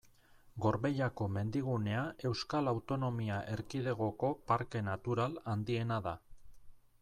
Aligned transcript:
Gorbeiako 0.63 1.25
mendigunea 1.33 2.05
Euskal 2.29 2.71
Autonomia 2.73 3.37
Erkidegoko 3.57 4.33
parke 4.53 4.85
natural 4.91 5.41
handiena 5.55 6.03
da. 6.11 6.19